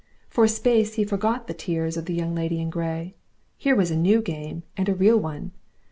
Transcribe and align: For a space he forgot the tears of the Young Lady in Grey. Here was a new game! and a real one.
For 0.29 0.43
a 0.45 0.49
space 0.49 0.95
he 0.95 1.03
forgot 1.05 1.45
the 1.45 1.53
tears 1.53 1.95
of 1.95 2.05
the 2.05 2.15
Young 2.15 2.33
Lady 2.33 2.59
in 2.59 2.71
Grey. 2.71 3.13
Here 3.55 3.75
was 3.75 3.91
a 3.91 3.95
new 3.95 4.19
game! 4.19 4.63
and 4.75 4.89
a 4.89 4.95
real 4.95 5.19
one. 5.19 5.51